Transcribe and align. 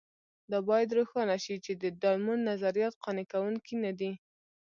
دا 0.51 0.59
باید 0.69 0.95
روښانه 0.97 1.37
شي 1.43 1.55
چې 1.65 1.71
د 1.81 1.83
ډایمونډ 2.01 2.41
نظریات 2.51 2.93
قانع 3.03 3.25
کوونکي 3.31 3.75
نه 3.83 3.91
دي. 3.99 4.11